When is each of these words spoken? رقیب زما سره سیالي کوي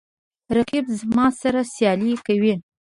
رقیب 0.57 0.85
زما 0.99 1.25
سره 1.41 1.61
سیالي 1.73 2.11
کوي 2.25 2.53